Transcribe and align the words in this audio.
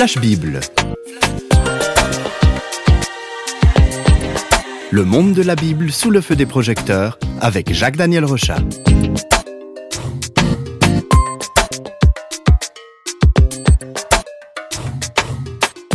Flash 0.00 0.16
Bible. 0.16 0.60
Le 4.90 5.04
monde 5.04 5.34
de 5.34 5.42
la 5.42 5.54
Bible 5.54 5.92
sous 5.92 6.10
le 6.10 6.22
feu 6.22 6.36
des 6.36 6.46
projecteurs 6.46 7.18
avec 7.38 7.70
Jacques-Daniel 7.70 8.24
Rochat. 8.24 8.60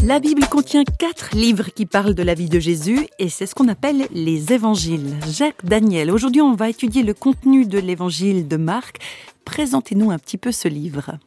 La 0.03 0.19
Bible 0.19 0.45
contient 0.51 0.83
quatre 0.83 1.35
livres 1.35 1.69
qui 1.73 1.87
parlent 1.87 2.13
de 2.13 2.21
la 2.21 2.35
vie 2.35 2.47
de 2.47 2.59
Jésus 2.59 3.07
et 3.17 3.29
c'est 3.29 3.47
ce 3.47 3.55
qu'on 3.55 3.69
appelle 3.69 4.07
les 4.11 4.53
évangiles. 4.53 5.15
Jacques 5.31 5.65
Daniel, 5.65 6.11
aujourd'hui 6.11 6.41
on 6.41 6.53
va 6.53 6.69
étudier 6.69 7.01
le 7.01 7.15
contenu 7.15 7.65
de 7.65 7.79
l'évangile 7.79 8.47
de 8.47 8.57
Marc. 8.57 8.99
Présentez-nous 9.45 10.11
un 10.11 10.19
petit 10.19 10.37
peu 10.37 10.51
ce 10.51 10.67
livre. 10.67 11.17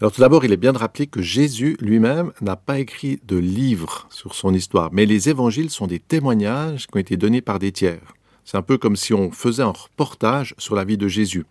Alors 0.00 0.12
tout 0.12 0.20
d'abord, 0.20 0.44
il 0.44 0.52
est 0.52 0.58
bien 0.58 0.74
de 0.74 0.78
rappeler 0.78 1.06
que 1.06 1.22
Jésus 1.22 1.78
lui-même 1.80 2.32
n'a 2.42 2.56
pas 2.56 2.78
écrit 2.78 3.18
de 3.24 3.38
livre 3.38 4.06
sur 4.10 4.34
son 4.34 4.52
histoire, 4.52 4.90
mais 4.92 5.06
les 5.06 5.30
évangiles 5.30 5.70
sont 5.70 5.86
des 5.86 6.00
témoignages 6.00 6.86
qui 6.86 6.96
ont 6.96 7.00
été 7.00 7.16
donnés 7.16 7.40
par 7.40 7.58
des 7.58 7.72
tiers. 7.72 8.14
C'est 8.44 8.58
un 8.58 8.62
peu 8.62 8.76
comme 8.76 8.94
si 8.94 9.14
on 9.14 9.30
faisait 9.30 9.62
un 9.62 9.72
reportage 9.72 10.54
sur 10.58 10.74
la 10.74 10.84
vie 10.84 10.98
de 10.98 11.08
Jésus, 11.08 11.46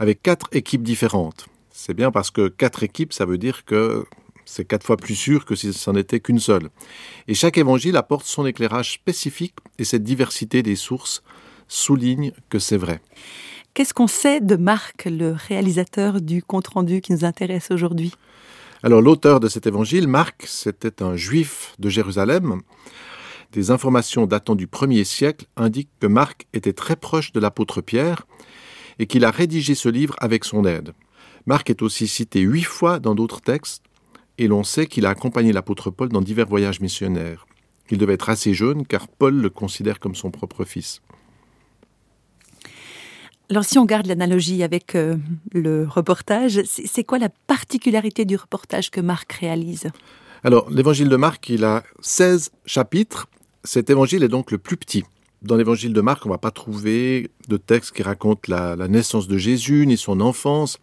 avec 0.00 0.20
quatre 0.20 0.48
équipes 0.50 0.82
différentes. 0.82 1.46
C'est 1.70 1.94
bien 1.94 2.10
parce 2.10 2.32
que 2.32 2.48
quatre 2.48 2.82
équipes, 2.82 3.12
ça 3.12 3.24
veut 3.24 3.38
dire 3.38 3.64
que 3.64 4.04
c'est 4.44 4.64
quatre 4.64 4.84
fois 4.84 4.96
plus 4.96 5.14
sûr 5.14 5.44
que 5.44 5.54
si 5.54 5.72
ce 5.72 5.88
n'en 5.88 5.96
était 5.96 6.18
qu'une 6.18 6.40
seule. 6.40 6.70
Et 7.28 7.34
chaque 7.34 7.56
évangile 7.56 7.96
apporte 7.96 8.26
son 8.26 8.46
éclairage 8.46 8.94
spécifique 8.94 9.54
et 9.78 9.84
cette 9.84 10.02
diversité 10.02 10.64
des 10.64 10.76
sources 10.76 11.22
souligne 11.68 12.32
que 12.48 12.58
c'est 12.58 12.76
vrai. 12.76 13.00
Qu'est-ce 13.76 13.92
qu'on 13.92 14.06
sait 14.06 14.40
de 14.40 14.56
Marc, 14.56 15.04
le 15.04 15.32
réalisateur 15.32 16.22
du 16.22 16.42
compte-rendu 16.42 17.02
qui 17.02 17.12
nous 17.12 17.26
intéresse 17.26 17.70
aujourd'hui? 17.70 18.10
Alors 18.82 19.02
l'auteur 19.02 19.38
de 19.38 19.48
cet 19.48 19.66
évangile, 19.66 20.08
Marc, 20.08 20.44
c'était 20.46 21.02
un 21.02 21.14
juif 21.14 21.74
de 21.78 21.90
Jérusalem. 21.90 22.62
Des 23.52 23.70
informations 23.70 24.24
datant 24.24 24.54
du 24.54 24.66
1er 24.66 25.04
siècle 25.04 25.44
indiquent 25.58 25.90
que 26.00 26.06
Marc 26.06 26.46
était 26.54 26.72
très 26.72 26.96
proche 26.96 27.32
de 27.32 27.38
l'apôtre 27.38 27.82
Pierre 27.82 28.26
et 28.98 29.06
qu'il 29.06 29.26
a 29.26 29.30
rédigé 29.30 29.74
ce 29.74 29.90
livre 29.90 30.16
avec 30.20 30.46
son 30.46 30.64
aide. 30.64 30.94
Marc 31.44 31.68
est 31.68 31.82
aussi 31.82 32.08
cité 32.08 32.40
huit 32.40 32.64
fois 32.64 32.98
dans 32.98 33.14
d'autres 33.14 33.42
textes 33.42 33.82
et 34.38 34.48
l'on 34.48 34.64
sait 34.64 34.86
qu'il 34.86 35.04
a 35.04 35.10
accompagné 35.10 35.52
l'apôtre 35.52 35.90
Paul 35.90 36.08
dans 36.08 36.22
divers 36.22 36.48
voyages 36.48 36.80
missionnaires. 36.80 37.46
Il 37.90 37.98
devait 37.98 38.14
être 38.14 38.30
assez 38.30 38.54
jeune 38.54 38.86
car 38.86 39.06
Paul 39.06 39.34
le 39.34 39.50
considère 39.50 40.00
comme 40.00 40.14
son 40.14 40.30
propre 40.30 40.64
fils. 40.64 41.02
Alors 43.48 43.64
si 43.64 43.78
on 43.78 43.84
garde 43.84 44.06
l'analogie 44.06 44.62
avec 44.62 44.94
euh, 44.96 45.16
le 45.52 45.86
reportage, 45.88 46.62
c'est 46.64 47.04
quoi 47.04 47.18
la 47.18 47.28
particularité 47.46 48.24
du 48.24 48.36
reportage 48.36 48.90
que 48.90 49.00
Marc 49.00 49.32
réalise? 49.34 49.88
Alors 50.42 50.68
l'évangile 50.70 51.08
de 51.08 51.16
Marc, 51.16 51.48
il 51.48 51.64
a 51.64 51.84
16 52.00 52.50
chapitres. 52.66 53.28
Cet 53.62 53.88
évangile 53.88 54.24
est 54.24 54.28
donc 54.28 54.50
le 54.50 54.58
plus 54.58 54.76
petit. 54.76 55.04
Dans 55.42 55.56
l'évangile 55.56 55.92
de 55.92 56.00
Marc, 56.00 56.26
on 56.26 56.28
ne 56.28 56.34
va 56.34 56.38
pas 56.38 56.50
trouver 56.50 57.30
de 57.48 57.56
texte 57.56 57.94
qui 57.94 58.02
raconte 58.02 58.48
la, 58.48 58.74
la 58.74 58.88
naissance 58.88 59.28
de 59.28 59.38
Jésus 59.38 59.86
ni 59.86 59.96
son 59.96 60.20
enfance. 60.20 60.78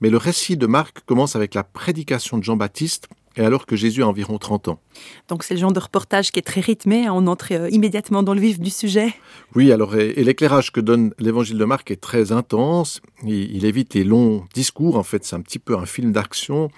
Mais 0.00 0.10
le 0.10 0.16
récit 0.16 0.56
de 0.56 0.66
Marc 0.66 1.00
commence 1.06 1.36
avec 1.36 1.54
la 1.54 1.62
prédication 1.62 2.38
de 2.38 2.44
Jean-Baptiste, 2.44 3.08
et 3.36 3.42
alors 3.42 3.66
que 3.66 3.76
Jésus 3.76 4.02
a 4.02 4.08
environ 4.08 4.38
30 4.38 4.68
ans. 4.68 4.80
Donc 5.28 5.44
c'est 5.44 5.54
le 5.54 5.60
genre 5.60 5.72
de 5.72 5.78
reportage 5.78 6.32
qui 6.32 6.38
est 6.38 6.42
très 6.42 6.60
rythmé, 6.60 7.06
hein, 7.06 7.12
on 7.14 7.26
entre 7.26 7.52
euh, 7.52 7.68
immédiatement 7.70 8.22
dans 8.22 8.34
le 8.34 8.40
vif 8.40 8.60
du 8.60 8.70
sujet. 8.70 9.14
Oui, 9.54 9.72
alors 9.72 9.96
et, 9.96 10.22
l'éclairage 10.24 10.72
que 10.72 10.80
donne 10.80 11.12
l'évangile 11.18 11.58
de 11.58 11.64
Marc 11.64 11.90
est 11.90 12.00
très 12.00 12.32
intense, 12.32 13.00
il, 13.24 13.54
il 13.54 13.64
évite 13.64 13.94
les 13.94 14.04
longs 14.04 14.44
discours, 14.54 14.96
en 14.96 15.02
fait 15.02 15.24
c'est 15.24 15.36
un 15.36 15.42
petit 15.42 15.58
peu 15.58 15.76
un 15.76 15.86
film 15.86 16.12
d'action. 16.12 16.70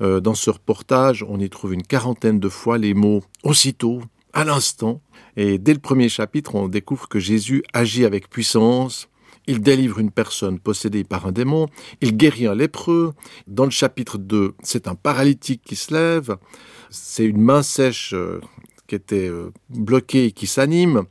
Euh, 0.00 0.20
dans 0.20 0.34
ce 0.34 0.50
reportage, 0.50 1.24
on 1.28 1.38
y 1.38 1.48
trouve 1.50 1.74
une 1.74 1.82
quarantaine 1.82 2.40
de 2.40 2.48
fois 2.48 2.78
les 2.78 2.94
mots 2.94 3.22
aussitôt, 3.42 4.00
à 4.32 4.44
l'instant, 4.44 5.00
et 5.36 5.58
dès 5.58 5.72
le 5.72 5.80
premier 5.80 6.08
chapitre, 6.08 6.54
on 6.54 6.68
découvre 6.68 7.08
que 7.08 7.18
Jésus 7.18 7.62
agit 7.72 8.04
avec 8.04 8.28
puissance, 8.28 9.08
il 9.50 9.60
délivre 9.60 9.98
une 9.98 10.12
personne 10.12 10.60
possédée 10.60 11.02
par 11.02 11.26
un 11.26 11.32
démon, 11.32 11.66
il 12.00 12.16
guérit 12.16 12.46
un 12.46 12.54
lépreux. 12.54 13.12
Dans 13.48 13.64
le 13.64 13.70
chapitre 13.70 14.16
2, 14.16 14.54
c'est 14.62 14.86
un 14.86 14.94
paralytique 14.94 15.62
qui 15.64 15.74
se 15.74 15.92
lève, 15.92 16.36
c'est 16.88 17.24
une 17.24 17.40
main 17.40 17.62
sèche 17.62 18.14
euh, 18.14 18.40
qui 18.86 18.94
était 18.94 19.28
euh, 19.28 19.52
bloquée 19.68 20.26
et 20.26 20.32
qui 20.32 20.46
s'anime. 20.46 21.02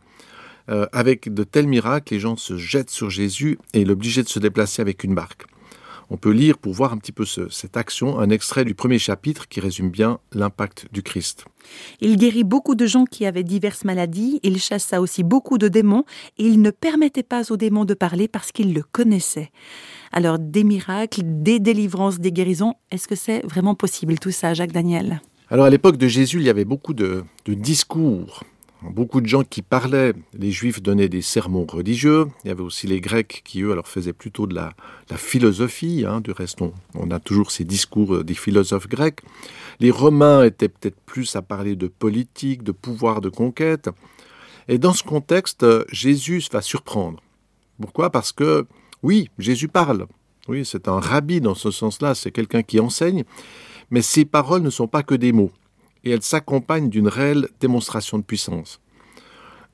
Euh, 0.70 0.86
avec 0.94 1.34
de 1.34 1.44
tels 1.44 1.68
miracles, 1.68 2.14
les 2.14 2.20
gens 2.20 2.38
se 2.38 2.56
jettent 2.56 2.92
sur 2.92 3.10
Jésus 3.10 3.58
et 3.74 3.84
l'obligent 3.84 4.24
de 4.24 4.30
se 4.30 4.40
déplacer 4.40 4.82
avec 4.82 5.04
une 5.04 5.16
barque 5.16 5.46
on 6.10 6.18
peut 6.18 6.32
lire 6.32 6.58
pour 6.58 6.74
voir 6.74 6.94
un 6.94 6.98
petit 6.98 7.12
peu 7.12 7.26
ce, 7.26 7.50
cette 7.50 7.78
action 7.78 8.20
un 8.20 8.30
extrait 8.30 8.66
du 8.66 8.76
premier 8.76 9.00
chapitre 9.00 9.48
qui 9.48 9.60
résume 9.60 9.90
bien 9.90 10.20
l'impact 10.34 10.88
du 10.92 11.04
Christ. 11.04 11.46
Il 12.02 12.18
guérit 12.18 12.44
beaucoup 12.44 12.76
de 12.76 12.86
gens 12.86 13.06
qui 13.06 13.26
avaient 13.26 13.44
diverses 13.44 13.86
maladies, 13.86 14.40
il 14.44 14.60
chassa 14.60 15.02
aussi 15.02 15.24
beaucoup 15.24 15.58
de 15.58 15.68
démons 15.68 16.06
et 16.38 16.46
il 16.46 16.62
ne 16.62 16.72
permettait 16.72 17.24
pas 17.24 17.52
aux 17.52 17.58
démons 17.58 17.86
de 17.86 17.94
parler 17.94 18.28
parce 18.28 18.52
qu'ils 18.52 18.74
le 18.74 18.84
connaissaient. 18.84 19.52
Alors 20.12 20.40
des 20.40 20.64
miracles, 20.64 21.22
des 21.24 21.60
délivrances, 21.60 22.20
des 22.20 22.32
guérisons, 22.32 22.74
est-ce 22.92 23.08
que 23.08 23.16
c'est 23.16 23.46
vraiment 23.46 23.76
possible 23.76 24.18
tout 24.18 24.32
ça, 24.32 24.54
Jacques 24.54 24.72
Daniel? 24.72 25.22
Alors 25.50 25.66
à 25.66 25.70
l'époque 25.70 25.98
de 25.98 26.08
Jésus, 26.08 26.38
il 26.38 26.46
y 26.46 26.50
avait 26.50 26.66
beaucoup 26.66 26.94
de, 26.94 27.24
de 27.46 27.54
discours 27.54 28.44
beaucoup 28.82 29.22
de 29.22 29.28
gens 29.28 29.44
qui 29.44 29.62
parlaient. 29.62 30.14
Les 30.34 30.52
Juifs 30.52 30.82
donnaient 30.82 31.10
des 31.10 31.22
sermons 31.22 31.66
religieux. 31.66 32.28
Il 32.44 32.48
y 32.48 32.52
avait 32.52 32.64
aussi 32.64 32.88
les 32.88 33.02
Grecs 33.02 33.42
qui, 33.44 33.62
eux, 33.62 33.72
alors 33.72 33.88
faisaient 33.88 34.14
plutôt 34.14 34.48
de 34.48 34.56
la, 34.56 34.74
la 35.10 35.18
philosophie. 35.18 36.06
Hein. 36.08 36.22
Du 36.22 36.32
reste, 36.32 36.62
on, 36.62 36.74
on, 36.96 37.12
a 37.12 37.20
toujours 37.20 37.52
ces 37.52 37.66
discours 37.66 38.16
euh, 38.16 38.24
des 38.24 38.34
philosophes 38.34 38.88
grecs. 38.88 39.22
Les 39.80 39.92
Romains 39.92 40.44
étaient 40.44 40.70
peut-être 40.70 41.00
plus 41.06 41.36
à 41.36 41.42
parler 41.42 41.76
de 41.76 41.88
politique, 41.88 42.64
de 42.64 42.72
pouvoir, 42.72 43.22
de 43.22 43.30
conquête. 43.30 43.90
Et 44.68 44.78
dans 44.78 44.94
ce 44.94 45.04
contexte, 45.04 45.64
euh, 45.64 45.84
Jésus 45.92 46.44
va 46.52 46.62
surprendre. 46.62 47.22
Pourquoi? 47.82 48.10
Parce 48.10 48.32
que, 48.32 48.66
oui, 49.04 49.30
Jésus 49.38 49.68
parle. 49.68 50.08
Oui, 50.48 50.66
c'est 50.66 50.88
un 50.88 51.00
rabbi 51.00 51.42
dans 51.42 51.56
ce 51.56 51.70
sens-là, 51.70 52.16
c'est 52.16 52.32
quelqu'un 52.32 52.64
qui 52.64 52.80
enseigne. 52.80 53.24
Mais 53.92 54.02
ses 54.02 54.26
paroles 54.26 54.62
ne 54.62 54.70
sont 54.70 54.88
pas 54.88 55.04
que 55.04 55.16
des 55.16 55.32
mots 55.32 55.52
et 56.04 56.12
elle 56.12 56.22
s'accompagne 56.22 56.90
d'une 56.90 57.08
réelle 57.08 57.50
démonstration 57.60 58.18
de 58.18 58.24
puissance. 58.24 58.80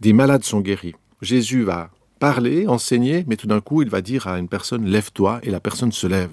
Des 0.01 0.13
malades 0.13 0.43
sont 0.43 0.61
guéris. 0.61 0.95
Jésus 1.21 1.63
va 1.63 1.89
parler, 2.19 2.67
enseigner, 2.67 3.23
mais 3.27 3.37
tout 3.37 3.47
d'un 3.47 3.61
coup, 3.61 3.81
il 3.81 3.89
va 3.89 4.01
dire 4.01 4.27
à 4.27 4.39
une 4.39 4.47
personne 4.47 4.85
Lève-toi, 4.85 5.39
et 5.43 5.51
la 5.51 5.59
personne 5.59 5.91
se 5.91 6.07
lève. 6.07 6.31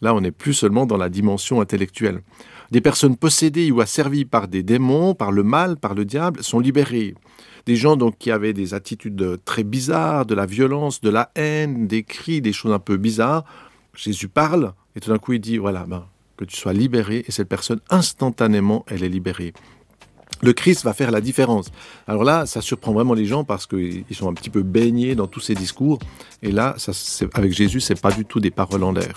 Là, 0.00 0.14
on 0.14 0.20
n'est 0.20 0.30
plus 0.30 0.54
seulement 0.54 0.86
dans 0.86 0.96
la 0.96 1.08
dimension 1.08 1.60
intellectuelle. 1.60 2.22
Des 2.70 2.80
personnes 2.80 3.16
possédées 3.16 3.70
ou 3.70 3.80
asservies 3.80 4.24
par 4.24 4.46
des 4.46 4.62
démons, 4.62 5.14
par 5.14 5.32
le 5.32 5.42
mal, 5.42 5.76
par 5.76 5.94
le 5.94 6.04
diable, 6.04 6.42
sont 6.42 6.60
libérées. 6.60 7.14
Des 7.66 7.76
gens 7.76 7.96
donc 7.96 8.18
qui 8.18 8.30
avaient 8.30 8.52
des 8.52 8.74
attitudes 8.74 9.38
très 9.44 9.64
bizarres, 9.64 10.26
de 10.26 10.34
la 10.34 10.46
violence, 10.46 11.00
de 11.00 11.10
la 11.10 11.30
haine, 11.34 11.86
des 11.86 12.02
cris, 12.02 12.40
des 12.40 12.52
choses 12.52 12.72
un 12.72 12.78
peu 12.78 12.96
bizarres. 12.96 13.44
Jésus 13.94 14.28
parle, 14.28 14.74
et 14.94 15.00
tout 15.00 15.10
d'un 15.10 15.18
coup, 15.18 15.32
il 15.32 15.40
dit 15.40 15.58
Voilà, 15.58 15.84
ben, 15.86 16.06
que 16.38 16.44
tu 16.44 16.56
sois 16.56 16.72
libéré 16.72 17.24
et 17.26 17.32
cette 17.32 17.48
personne 17.48 17.80
instantanément 17.90 18.84
elle 18.88 19.02
est 19.02 19.08
libérée. 19.08 19.52
Le 20.40 20.52
Christ 20.52 20.84
va 20.84 20.94
faire 20.94 21.10
la 21.10 21.20
différence. 21.20 21.70
Alors 22.06 22.22
là, 22.22 22.46
ça 22.46 22.60
surprend 22.60 22.92
vraiment 22.92 23.14
les 23.14 23.26
gens 23.26 23.42
parce 23.42 23.66
qu'ils 23.66 24.04
sont 24.12 24.28
un 24.28 24.34
petit 24.34 24.50
peu 24.50 24.62
baignés 24.62 25.16
dans 25.16 25.26
tous 25.26 25.40
ces 25.40 25.54
discours. 25.54 25.98
Et 26.42 26.52
là, 26.52 26.76
ça, 26.78 26.92
avec 27.34 27.52
Jésus, 27.52 27.80
c'est 27.80 28.00
pas 28.00 28.12
du 28.12 28.24
tout 28.24 28.38
des 28.38 28.52
paroles 28.52 28.84
en 28.84 28.92
l'air. 28.92 29.12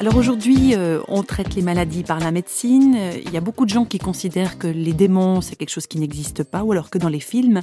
Alors 0.00 0.14
aujourd'hui, 0.14 0.76
euh, 0.76 1.00
on 1.08 1.24
traite 1.24 1.56
les 1.56 1.62
maladies 1.62 2.04
par 2.04 2.20
la 2.20 2.30
médecine. 2.30 2.96
Il 3.26 3.32
y 3.32 3.36
a 3.36 3.40
beaucoup 3.40 3.64
de 3.64 3.70
gens 3.70 3.84
qui 3.84 3.98
considèrent 3.98 4.56
que 4.56 4.68
les 4.68 4.92
démons, 4.92 5.40
c'est 5.40 5.56
quelque 5.56 5.72
chose 5.72 5.88
qui 5.88 5.98
n'existe 5.98 6.44
pas, 6.44 6.62
ou 6.62 6.70
alors 6.70 6.88
que 6.88 6.98
dans 6.98 7.08
les 7.08 7.18
films. 7.18 7.62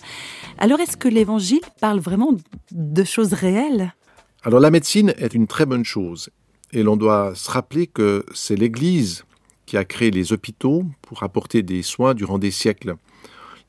Alors 0.58 0.82
est-ce 0.82 0.98
que 0.98 1.08
l'évangile 1.08 1.62
parle 1.80 2.00
vraiment 2.00 2.34
de 2.72 3.04
choses 3.06 3.32
réelles? 3.32 3.94
Alors 4.44 4.60
la 4.60 4.70
médecine 4.70 5.14
est 5.18 5.34
une 5.34 5.48
très 5.48 5.66
bonne 5.66 5.86
chose. 5.86 6.30
Et 6.74 6.84
l'on 6.84 6.98
doit 6.98 7.34
se 7.36 7.50
rappeler 7.50 7.88
que 7.88 8.26
c'est 8.34 8.58
l'Église 8.58 9.24
qui 9.66 9.78
a 9.78 9.86
créé 9.86 10.12
les 10.12 10.34
hôpitaux 10.34 10.84
pour 11.04 11.24
apporter 11.24 11.64
des 11.64 11.84
soins 11.84 12.14
durant 12.14 12.38
des 12.38 12.52
siècles. 12.52 12.96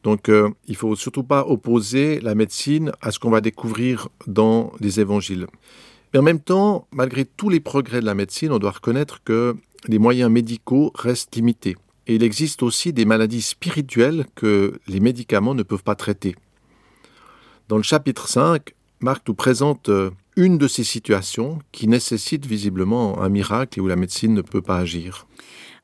Donc 0.02 0.28
euh, 0.28 0.50
il 0.66 0.72
ne 0.72 0.76
faut 0.76 0.96
surtout 0.96 1.22
pas 1.22 1.46
opposer 1.46 2.18
la 2.18 2.34
médecine 2.34 2.90
à 3.00 3.12
ce 3.12 3.20
qu'on 3.20 3.30
va 3.30 3.40
découvrir 3.40 4.08
dans 4.26 4.72
les 4.80 4.98
évangiles. 4.98 5.46
Mais 6.12 6.20
en 6.20 6.22
même 6.22 6.40
temps, 6.40 6.86
malgré 6.92 7.24
tous 7.24 7.48
les 7.48 7.60
progrès 7.60 8.00
de 8.00 8.06
la 8.06 8.14
médecine, 8.14 8.52
on 8.52 8.58
doit 8.58 8.70
reconnaître 8.70 9.22
que 9.22 9.56
les 9.88 9.98
moyens 9.98 10.30
médicaux 10.30 10.92
restent 10.94 11.36
limités. 11.36 11.76
Et 12.06 12.14
il 12.14 12.22
existe 12.22 12.62
aussi 12.62 12.92
des 12.92 13.04
maladies 13.04 13.42
spirituelles 13.42 14.26
que 14.34 14.78
les 14.86 15.00
médicaments 15.00 15.54
ne 15.54 15.62
peuvent 15.62 15.82
pas 15.82 15.96
traiter. 15.96 16.36
Dans 17.68 17.76
le 17.76 17.82
chapitre 17.82 18.28
5, 18.28 18.74
Marc 19.00 19.26
nous 19.26 19.34
présente 19.34 19.88
euh, 19.88 20.10
une 20.36 20.56
de 20.56 20.68
ces 20.68 20.84
situations 20.84 21.58
qui 21.72 21.88
nécessite 21.88 22.46
visiblement 22.46 23.20
un 23.20 23.28
miracle 23.28 23.78
et 23.78 23.82
où 23.82 23.88
la 23.88 23.96
médecine 23.96 24.34
ne 24.34 24.42
peut 24.42 24.62
pas 24.62 24.78
agir. 24.78 25.26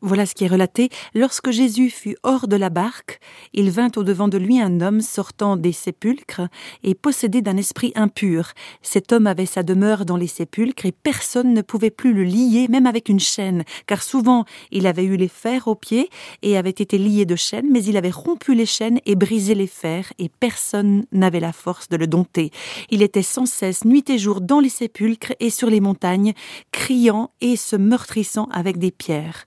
Voilà 0.05 0.27
ce 0.27 0.35
qui 0.35 0.43
est 0.43 0.49
relaté. 0.49 0.89
Lorsque 1.15 1.53
Jésus 1.53 1.89
fut 1.89 2.17
hors 2.25 2.49
de 2.49 2.57
la 2.57 2.71
barque, 2.71 3.21
il 3.53 3.71
vint 3.71 3.91
au-devant 3.95 4.27
de 4.27 4.37
lui 4.37 4.61
un 4.61 4.81
homme 4.81 5.01
sortant 5.01 5.57
des 5.57 5.71
sépulcres 5.71 6.49
et 6.83 6.97
possédé 6.97 7.41
d'un 7.41 7.57
esprit 7.57 7.93
impur. 7.95 8.51
Cet 8.83 9.13
homme 9.13 9.29
avait 9.29 9.47
sa 9.47 9.63
demeure 9.63 10.05
dans 10.05 10.17
les 10.17 10.27
sépulcres 10.27 10.87
et 10.87 10.93
personne 10.93 11.55
ne 11.55 11.63
pouvait 11.63 11.91
plus 11.91 12.13
le 12.13 12.25
lier, 12.25 12.67
même 12.69 12.89
avec 12.89 13.09
une 13.09 13.21
chaîne, 13.21 13.63
car 13.87 14.03
souvent 14.03 14.45
il 14.73 14.89
avait 14.89 15.05
eu 15.05 15.17
les 15.17 15.29
fers 15.29 15.69
aux 15.69 15.77
pieds 15.77 16.11
et 16.43 16.57
avait 16.57 16.71
été 16.71 16.99
lié 16.99 17.25
de 17.25 17.37
chaînes, 17.37 17.71
mais 17.71 17.85
il 17.85 17.97
avait 17.97 18.11
rompu 18.11 18.57
les 18.57 18.67
chaînes 18.67 18.99
et 19.07 19.15
brisé 19.15 19.55
les 19.55 19.69
fers 19.69 20.13
et 20.19 20.29
personne 20.29 21.05
n'avait 21.13 21.39
la 21.39 21.53
force 21.53 21.89
de 21.89 21.97
le 21.97 22.09
dompter. 22.09 22.51
Il 22.91 23.03
était 23.03 23.23
sans 23.23 23.47
cesse, 23.47 23.85
nuit 23.85 24.11
et 24.11 24.19
jour, 24.19 24.41
dans 24.41 24.59
les 24.59 24.69
sépulcres 24.69 25.35
et 25.39 25.51
sur 25.51 25.71
les 25.71 25.81
montagnes, 25.81 26.33
criant 26.73 27.31
et 27.41 27.55
se 27.55 27.77
meurtrissant 27.77 28.49
avec 28.51 28.79
des 28.79 28.91
pierres. 28.91 29.47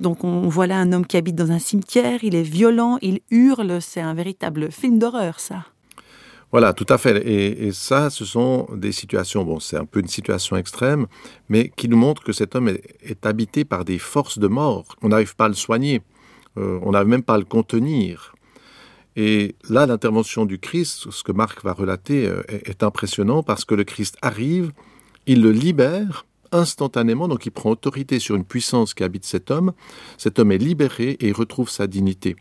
Donc 0.00 0.24
on 0.24 0.48
voit 0.48 0.66
là 0.66 0.78
un 0.78 0.92
homme 0.92 1.06
qui 1.06 1.16
habite 1.16 1.36
dans 1.36 1.52
un 1.52 1.58
cimetière, 1.58 2.22
il 2.22 2.34
est 2.34 2.42
violent, 2.42 2.98
il 3.02 3.20
hurle, 3.30 3.80
c'est 3.80 4.00
un 4.00 4.14
véritable 4.14 4.70
film 4.70 4.98
d'horreur 4.98 5.40
ça. 5.40 5.64
Voilà, 6.52 6.74
tout 6.74 6.86
à 6.90 6.98
fait. 6.98 7.26
Et, 7.26 7.72
ça, 7.72 8.10
ce 8.10 8.26
sont 8.26 8.68
des 8.76 8.92
situations, 8.92 9.42
bon, 9.42 9.58
c'est 9.58 9.78
un 9.78 9.86
peu 9.86 10.00
une 10.00 10.08
situation 10.08 10.54
extrême, 10.56 11.06
mais 11.48 11.70
qui 11.74 11.88
nous 11.88 11.96
montrent 11.96 12.22
que 12.22 12.32
cet 12.32 12.54
homme 12.54 12.68
est, 12.68 13.24
habité 13.24 13.64
par 13.64 13.86
des 13.86 13.98
forces 13.98 14.38
de 14.38 14.48
mort. 14.48 14.84
On 15.00 15.08
n'arrive 15.08 15.34
pas 15.34 15.46
à 15.46 15.48
le 15.48 15.54
soigner, 15.54 16.02
euh, 16.58 16.78
on 16.82 16.90
n'arrive 16.90 17.08
même 17.08 17.22
pas 17.22 17.36
à 17.36 17.38
le 17.38 17.46
contenir. 17.46 18.34
Et 19.16 19.56
là, 19.70 19.86
l'intervention 19.86 20.44
du 20.44 20.58
Christ, 20.58 21.10
ce 21.10 21.22
que 21.22 21.32
Marc 21.32 21.64
va 21.64 21.72
relater, 21.72 22.26
euh, 22.26 22.42
est 22.48 22.82
impressionnant 22.82 23.42
parce 23.42 23.64
que 23.64 23.74
le 23.74 23.84
Christ 23.84 24.18
arrive, 24.20 24.72
il 25.26 25.40
le 25.40 25.52
libère, 25.52 26.26
instantanément, 26.52 27.28
donc 27.28 27.46
il 27.46 27.50
prend 27.50 27.70
autorité 27.70 28.18
sur 28.18 28.36
une 28.36 28.44
puissance 28.44 28.94
qui 28.94 29.04
habite 29.04 29.24
cet 29.24 29.50
homme, 29.50 29.72
cet 30.18 30.38
homme 30.38 30.52
est 30.52 30.58
libéré 30.58 31.16
et 31.20 31.32
retrouve 31.32 31.68
sa 31.68 31.86
dignité. 31.86 32.36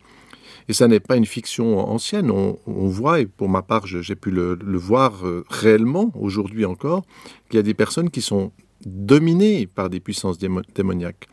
Et 0.67 0.73
ça 0.73 0.87
n'est 0.87 0.99
pas 0.99 1.17
une 1.17 1.25
fiction 1.25 1.79
ancienne, 1.79 2.29
on, 2.31 2.57
voit, 2.87 3.19
et 3.19 3.25
pour 3.25 3.49
ma 3.49 3.61
part 3.61 3.87
j'ai 3.87 4.15
pu 4.15 4.31
le, 4.31 4.57
voir 4.77 5.25
euh, 5.25 5.43
réellement, 5.49 6.11
aujourd'hui 6.15 6.65
encore, 6.65 7.03
qu'il 7.49 7.57
y 7.57 7.59
a 7.59 7.63
des 7.63 7.73
personnes 7.73 8.09
qui 8.09 8.21
sont 8.21 8.51
dominées 8.85 9.67
par 9.67 9.89
des 9.89 9.99
puissances 9.99 10.37
démoniaques, 10.37 11.27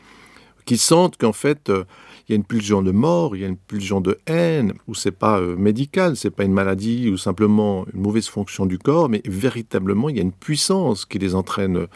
qui 0.65 0.77
sentent 0.77 1.17
qu'en 1.17 1.33
fait, 1.33 1.71
euh, 1.71 1.85
il 2.29 2.33
y 2.33 2.35
a 2.35 2.37
une 2.37 2.45
pulsion 2.45 2.83
de 2.83 2.91
mort, 2.91 3.37
il 3.37 3.43
y 3.43 3.45
a 3.45 3.49
une 3.49 3.57
pulsion 3.57 4.01
de 4.01 4.19
haine, 4.27 4.75
ou 4.87 4.95
c'est 4.95 5.13
pas 5.13 5.41
euh, 5.41 5.57
médical, 5.57 6.17
c'est 6.17 6.31
pas 6.31 6.45
une 6.45 6.53
maladie 6.53 7.09
ou 7.09 7.17
simplement 7.17 7.87
une 7.95 8.03
mauvaise 8.03 8.29
fonction 8.29 8.67
du 8.67 8.79
corps, 8.79 9.09
mais 9.09 9.23
véritablement 9.25 10.09
il 10.09 10.17
y 10.17 10.19
a 10.19 10.23
une 10.23 10.33
puissance 10.33 11.07
qui 11.07 11.19
les 11.19 11.35
entraîne 11.35 11.87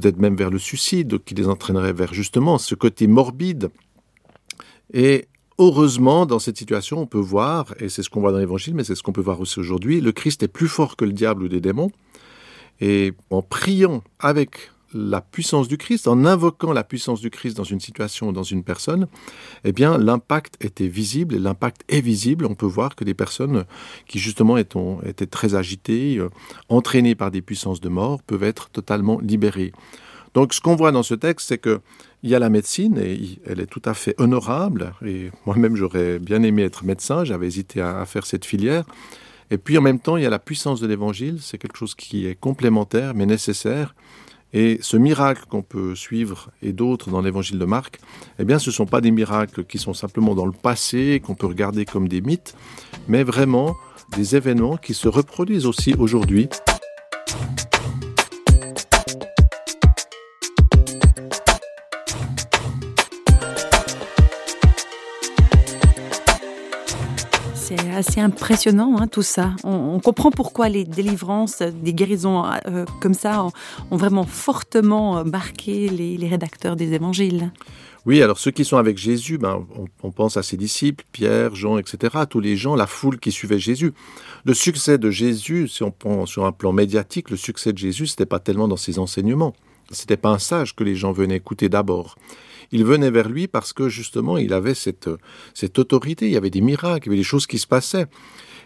peut-être 0.00 0.20
même 0.20 0.36
vers 0.36 0.50
le 0.50 0.60
suicide, 0.60 1.18
qui 1.24 1.34
les 1.34 1.48
entraînerait 1.48 1.92
vers 1.92 2.14
justement 2.14 2.56
ce 2.56 2.76
côté 2.76 3.08
morbide. 3.08 3.70
Et 4.94 5.26
heureusement, 5.58 6.24
dans 6.24 6.38
cette 6.38 6.56
situation, 6.56 7.00
on 7.00 7.06
peut 7.06 7.18
voir, 7.18 7.74
et 7.80 7.88
c'est 7.88 8.04
ce 8.04 8.08
qu'on 8.08 8.20
voit 8.20 8.30
dans 8.30 8.38
l'Évangile, 8.38 8.76
mais 8.76 8.84
c'est 8.84 8.94
ce 8.94 9.02
qu'on 9.02 9.12
peut 9.12 9.20
voir 9.20 9.40
aussi 9.40 9.58
aujourd'hui, 9.58 10.00
le 10.00 10.12
Christ 10.12 10.44
est 10.44 10.48
plus 10.48 10.68
fort 10.68 10.94
que 10.94 11.04
le 11.04 11.12
diable 11.12 11.42
ou 11.42 11.48
des 11.48 11.60
démons. 11.60 11.90
Et 12.80 13.12
en 13.30 13.42
priant 13.42 14.04
avec 14.20 14.70
la 14.94 15.20
puissance 15.20 15.68
du 15.68 15.76
Christ, 15.76 16.08
en 16.08 16.24
invoquant 16.24 16.72
la 16.72 16.84
puissance 16.84 17.20
du 17.20 17.30
Christ 17.30 17.56
dans 17.56 17.64
une 17.64 17.80
situation, 17.80 18.32
dans 18.32 18.42
une 18.42 18.64
personne, 18.64 19.06
eh 19.64 19.72
bien, 19.72 19.98
l'impact 19.98 20.56
était 20.64 20.88
visible 20.88 21.34
et 21.34 21.38
l'impact 21.38 21.84
est 21.88 22.00
visible. 22.00 22.46
On 22.46 22.54
peut 22.54 22.66
voir 22.66 22.96
que 22.96 23.04
des 23.04 23.14
personnes 23.14 23.64
qui, 24.06 24.18
justement, 24.18 24.56
étaient, 24.56 25.26
très 25.26 25.54
agitées, 25.54 26.16
euh, 26.18 26.30
entraînées 26.68 27.14
par 27.14 27.30
des 27.30 27.42
puissances 27.42 27.80
de 27.80 27.88
mort, 27.88 28.22
peuvent 28.22 28.44
être 28.44 28.70
totalement 28.70 29.20
libérées. 29.20 29.72
Donc, 30.34 30.54
ce 30.54 30.60
qu'on 30.60 30.76
voit 30.76 30.92
dans 30.92 31.02
ce 31.02 31.14
texte, 31.14 31.48
c'est 31.48 31.58
que 31.58 31.80
il 32.22 32.30
y 32.30 32.34
a 32.34 32.38
la 32.38 32.50
médecine 32.50 32.98
et 32.98 33.38
elle 33.46 33.60
est 33.60 33.66
tout 33.66 33.82
à 33.84 33.94
fait 33.94 34.14
honorable. 34.18 34.92
Et 35.06 35.30
moi-même, 35.46 35.76
j'aurais 35.76 36.18
bien 36.18 36.42
aimé 36.42 36.62
être 36.62 36.84
médecin. 36.84 37.24
J'avais 37.24 37.46
hésité 37.46 37.80
à 37.80 38.04
faire 38.06 38.26
cette 38.26 38.44
filière. 38.44 38.84
Et 39.50 39.58
puis, 39.58 39.78
en 39.78 39.82
même 39.82 40.00
temps, 40.00 40.16
il 40.16 40.24
y 40.24 40.26
a 40.26 40.30
la 40.30 40.38
puissance 40.38 40.80
de 40.80 40.86
l'évangile. 40.86 41.38
C'est 41.40 41.58
quelque 41.58 41.78
chose 41.78 41.94
qui 41.94 42.26
est 42.26 42.34
complémentaire, 42.34 43.14
mais 43.14 43.24
nécessaire. 43.24 43.94
Et 44.52 44.78
ce 44.80 44.96
miracle 44.96 45.42
qu'on 45.48 45.62
peut 45.62 45.94
suivre 45.94 46.50
et 46.62 46.72
d'autres 46.72 47.10
dans 47.10 47.20
l'évangile 47.20 47.58
de 47.58 47.64
Marc, 47.64 48.00
eh 48.38 48.44
bien, 48.44 48.58
ce 48.58 48.70
ne 48.70 48.74
sont 48.74 48.86
pas 48.86 49.00
des 49.00 49.10
miracles 49.10 49.64
qui 49.64 49.78
sont 49.78 49.94
simplement 49.94 50.34
dans 50.34 50.46
le 50.46 50.52
passé, 50.52 51.20
qu'on 51.24 51.34
peut 51.34 51.46
regarder 51.46 51.84
comme 51.84 52.08
des 52.08 52.20
mythes, 52.20 52.54
mais 53.08 53.24
vraiment 53.24 53.76
des 54.16 54.36
événements 54.36 54.76
qui 54.76 54.94
se 54.94 55.08
reproduisent 55.08 55.66
aussi 55.66 55.94
aujourd'hui. 55.98 56.48
C'est 67.68 67.90
assez 67.90 68.18
impressionnant 68.18 68.96
hein, 68.98 69.08
tout 69.08 69.20
ça. 69.20 69.54
On, 69.62 70.00
comprend 70.00 70.30
pourquoi 70.30 70.70
les 70.70 70.84
délivrances, 70.84 71.60
des 71.60 71.92
guérisons 71.92 72.42
euh, 72.66 72.86
comme 72.98 73.12
ça 73.12 73.44
ont, 73.90 73.96
vraiment 73.98 74.24
fortement 74.24 75.22
marqué 75.22 75.90
les, 75.90 76.28
rédacteurs 76.28 76.76
des 76.76 76.94
évangiles. 76.94 77.52
Oui, 78.06 78.22
alors 78.22 78.38
ceux 78.38 78.52
qui 78.52 78.64
sont 78.64 78.78
avec 78.78 78.96
Jésus, 78.96 79.36
ben, 79.36 79.66
on, 80.02 80.10
pense 80.10 80.38
à 80.38 80.42
ses 80.42 80.56
disciples, 80.56 81.04
Pierre, 81.12 81.54
Jean, 81.54 81.76
etc., 81.76 82.20
tous 82.30 82.40
les 82.40 82.56
gens, 82.56 82.74
la 82.74 82.86
foule 82.86 83.18
qui 83.18 83.32
suivait 83.32 83.58
Jésus. 83.58 83.92
Le 84.46 84.54
succès 84.54 84.96
de 84.96 85.10
Jésus, 85.10 85.68
si 85.68 85.82
on 85.82 85.90
prend 85.90 86.24
sur 86.24 86.46
un 86.46 86.52
plan 86.52 86.72
médiatique, 86.72 87.28
le 87.28 87.36
succès 87.36 87.74
de 87.74 87.78
Jésus, 87.78 88.04
n'était 88.04 88.24
pas 88.24 88.38
tellement 88.38 88.68
dans 88.68 88.78
ses 88.78 88.98
enseignements. 88.98 89.54
C'était 89.90 90.16
pas 90.16 90.30
un 90.30 90.38
sage 90.38 90.74
que 90.74 90.84
les 90.84 90.94
gens 90.94 91.12
venaient 91.12 91.36
écouter 91.36 91.68
d'abord 91.68 92.16
il 92.72 92.84
venait 92.84 93.10
vers 93.10 93.28
lui 93.28 93.48
parce 93.48 93.72
que 93.72 93.88
justement 93.88 94.38
il 94.38 94.52
avait 94.52 94.74
cette, 94.74 95.08
cette 95.54 95.78
autorité, 95.78 96.26
il 96.26 96.32
y 96.32 96.36
avait 96.36 96.50
des 96.50 96.60
miracles, 96.60 97.06
il 97.06 97.10
y 97.10 97.12
avait 97.14 97.20
des 97.20 97.22
choses 97.22 97.46
qui 97.46 97.58
se 97.58 97.66
passaient. 97.66 98.06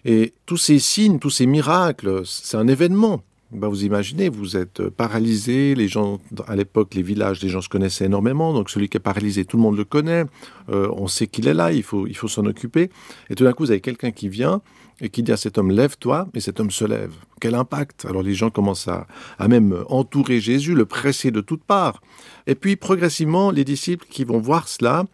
Et 0.04 0.34
tous 0.46 0.56
ces 0.56 0.78
signes, 0.78 1.19
tous 1.19 1.30
ces 1.30 1.46
miracles, 1.46 2.22
c'est 2.24 2.56
un 2.56 2.66
événement. 2.66 3.22
Ben 3.52 3.69
vous 3.69 3.84
imaginez, 3.84 4.30
vous 4.30 4.56
êtes 4.56 4.88
paralysé, 4.88 5.74
les 5.74 5.86
gens, 5.86 6.20
à 6.48 6.56
l'époque, 6.56 6.94
les 6.94 7.02
villages, 7.02 7.42
les 7.42 7.50
gens 7.50 7.60
se 7.60 7.68
connaissaient 7.68 8.06
énormément, 8.06 8.54
donc 8.54 8.70
celui 8.70 8.88
qui 8.88 8.96
est 8.96 9.00
paralysé, 9.00 9.44
tout 9.44 9.58
le 9.58 9.62
monde 9.62 9.76
le 9.76 9.84
connaît, 9.84 10.25
euh, 10.70 10.88
on 10.96 11.06
sait 11.06 11.26
qu'il 11.26 11.46
est 11.46 11.52
là, 11.52 11.70
il 11.70 11.82
faut, 11.82 12.06
il 12.06 12.16
faut 12.16 12.28
s'en 12.28 12.46
occuper. 12.46 12.88
Et 13.28 13.34
tout 13.34 13.44
d'un 13.44 13.52
coup, 13.52 13.64
vous 13.64 13.70
avez 13.70 13.82
quelqu'un 13.82 14.10
qui 14.10 14.30
vient, 14.30 14.62
et 15.00 15.08
qui 15.08 15.22
dit 15.22 15.32
à 15.32 15.36
cet 15.36 15.58
homme 15.58 15.70
lève-toi, 15.70 16.28
et 16.34 16.40
cet 16.40 16.60
homme 16.60 16.70
se 16.70 16.84
lève. 16.84 17.12
Quel 17.40 17.54
impact 17.54 18.04
Alors 18.04 18.22
les 18.22 18.34
gens 18.34 18.50
commencent 18.50 18.88
à, 18.88 19.06
même 19.48 19.84
entourer 19.88 20.40
Jésus, 20.40 20.74
le 20.74 20.86
presser 20.86 21.30
de 21.30 21.40
toutes 21.40 21.64
parts. 21.64 22.00
Et 22.46 22.54
puis 22.54 22.76
progressivement, 22.76 23.50
les 23.50 23.64
disciples 23.64 24.06
qui 24.08 24.24
vont 24.24 24.38
voir 24.38 24.68
cela, 24.68 25.04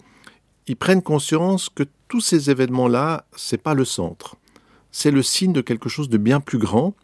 ils 0.66 0.76
prennent 0.76 1.02
conscience 1.02 1.68
que 1.68 1.84
tous 2.08 2.20
ces 2.20 2.50
événements-là, 2.50 3.26
c'est 3.36 3.62
pas 3.62 3.74
le 3.74 3.84
centre. 3.84 4.36
C'est 4.90 5.10
le 5.10 5.22
signe 5.22 5.52
de 5.52 5.60
quelque 5.60 5.88
chose 5.88 6.08
de 6.08 6.18
bien 6.18 6.40
plus 6.40 6.58
grand. 6.58 6.94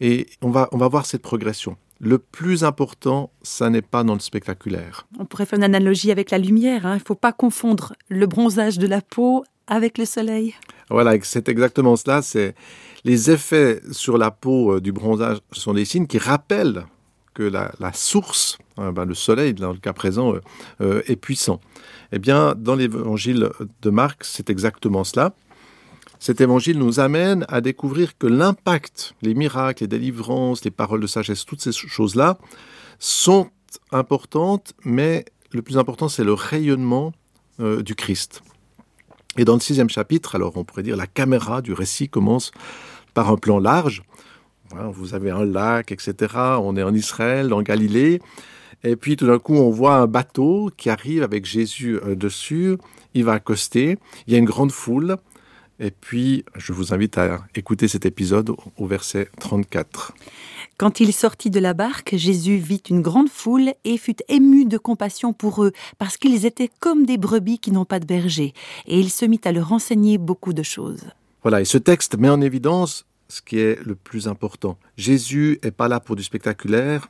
Et 0.00 0.26
on 0.42 0.50
va, 0.50 0.68
on 0.72 0.76
va 0.76 0.88
voir 0.88 1.06
cette 1.06 1.22
progression. 1.22 1.76
Le 2.00 2.18
plus 2.18 2.64
important, 2.64 3.30
ça 3.42 3.70
n'est 3.70 3.82
pas 3.82 4.02
dans 4.04 4.14
le 4.14 4.20
spectaculaire. 4.20 5.06
On 5.18 5.24
pourrait 5.24 5.46
faire 5.46 5.58
une 5.58 5.64
analogie 5.64 6.10
avec 6.10 6.30
la 6.30 6.38
lumière. 6.38 6.86
Hein. 6.86 6.96
Il 6.96 7.00
ne 7.00 7.04
faut 7.04 7.14
pas 7.14 7.32
confondre 7.32 7.94
le 8.08 8.26
bronzage 8.26 8.78
de 8.78 8.86
la 8.86 9.00
peau 9.00 9.44
avec 9.66 9.98
le 9.98 10.04
soleil. 10.04 10.54
Voilà, 10.90 11.14
c'est 11.22 11.48
exactement 11.48 11.96
cela. 11.96 12.22
C'est 12.22 12.54
les 13.04 13.30
effets 13.30 13.80
sur 13.92 14.18
la 14.18 14.30
peau 14.30 14.74
euh, 14.74 14.80
du 14.80 14.92
bronzage 14.92 15.38
sont 15.52 15.74
des 15.74 15.84
signes 15.84 16.06
qui 16.06 16.18
rappellent 16.18 16.86
que 17.34 17.42
la, 17.42 17.92
source, 17.92 18.58
hein, 18.76 18.92
ben, 18.92 19.04
le 19.04 19.14
soleil 19.14 19.54
dans 19.54 19.72
le 19.72 19.78
cas 19.78 19.92
présent, 19.92 20.34
euh, 20.34 20.40
euh, 20.80 21.02
est 21.06 21.16
puissant. 21.16 21.60
Eh 22.12 22.20
bien, 22.20 22.54
dans 22.56 22.76
l'évangile 22.76 23.50
de 23.82 23.90
Marc, 23.90 24.24
c'est 24.24 24.50
exactement 24.50 25.02
cela. 25.02 25.34
Cet 26.20 26.40
évangile 26.40 26.78
nous 26.78 27.00
amène 27.00 27.44
à 27.48 27.60
découvrir 27.60 28.16
que 28.16 28.28
l'impact, 28.28 29.14
les 29.20 29.34
miracles, 29.34 29.82
les 29.82 29.88
délivrances, 29.88 30.64
les 30.64 30.70
paroles 30.70 31.00
de 31.00 31.08
sagesse, 31.08 31.44
toutes 31.44 31.60
ces 31.60 31.72
choses-là 31.72 32.38
sont 33.00 33.50
importantes, 33.90 34.72
mais 34.84 35.24
le 35.50 35.60
plus 35.60 35.76
important, 35.76 36.08
c'est 36.08 36.24
le 36.24 36.32
rayonnement 36.32 37.12
du 37.58 37.94
Christ. 37.94 38.42
Et 39.36 39.44
dans 39.44 39.54
le 39.54 39.60
sixième 39.60 39.90
chapitre, 39.90 40.36
alors 40.36 40.56
on 40.56 40.64
pourrait 40.64 40.82
dire 40.82 40.96
la 40.96 41.06
caméra 41.06 41.62
du 41.62 41.72
récit 41.72 42.08
commence 42.08 42.52
par 43.14 43.30
un 43.30 43.36
plan 43.36 43.58
large. 43.58 44.02
Vous 44.92 45.14
avez 45.14 45.30
un 45.30 45.44
lac, 45.44 45.92
etc. 45.92 46.34
On 46.60 46.76
est 46.76 46.82
en 46.82 46.94
Israël, 46.94 47.52
en 47.52 47.62
Galilée. 47.62 48.20
Et 48.82 48.96
puis 48.96 49.16
tout 49.16 49.26
d'un 49.26 49.38
coup, 49.38 49.54
on 49.54 49.70
voit 49.70 49.96
un 49.96 50.06
bateau 50.06 50.70
qui 50.76 50.90
arrive 50.90 51.22
avec 51.22 51.46
Jésus 51.46 51.98
euh, 52.04 52.14
dessus. 52.14 52.76
Il 53.14 53.24
va 53.24 53.32
accoster. 53.34 53.98
Il 54.26 54.32
y 54.32 54.36
a 54.36 54.38
une 54.38 54.44
grande 54.44 54.72
foule. 54.72 55.16
Et 55.80 55.90
puis, 55.90 56.44
je 56.56 56.72
vous 56.72 56.92
invite 56.94 57.18
à 57.18 57.44
écouter 57.54 57.88
cet 57.88 58.06
épisode 58.06 58.54
au 58.76 58.86
verset 58.86 59.28
34. 59.40 60.12
Quand 60.76 60.98
il 60.98 61.12
sortit 61.12 61.50
de 61.50 61.60
la 61.60 61.72
barque, 61.72 62.16
Jésus 62.16 62.56
vit 62.56 62.82
une 62.90 63.00
grande 63.00 63.28
foule 63.28 63.74
et 63.84 63.96
fut 63.96 64.16
ému 64.28 64.64
de 64.64 64.76
compassion 64.76 65.32
pour 65.32 65.62
eux, 65.62 65.72
parce 65.98 66.16
qu'ils 66.16 66.46
étaient 66.46 66.70
comme 66.80 67.06
des 67.06 67.16
brebis 67.16 67.60
qui 67.60 67.70
n'ont 67.70 67.84
pas 67.84 68.00
de 68.00 68.06
berger, 68.06 68.54
et 68.88 68.98
il 68.98 69.10
se 69.10 69.24
mit 69.24 69.40
à 69.44 69.52
leur 69.52 69.72
enseigner 69.72 70.18
beaucoup 70.18 70.52
de 70.52 70.64
choses. 70.64 71.04
Voilà, 71.42 71.60
et 71.60 71.64
ce 71.64 71.78
texte 71.78 72.18
met 72.18 72.28
en 72.28 72.40
évidence 72.40 73.06
ce 73.28 73.40
qui 73.40 73.58
est 73.58 73.80
le 73.84 73.94
plus 73.94 74.26
important. 74.26 74.76
Jésus 74.96 75.60
n'est 75.62 75.70
pas 75.70 75.86
là 75.86 76.00
pour 76.00 76.16
du 76.16 76.24
spectaculaire, 76.24 77.08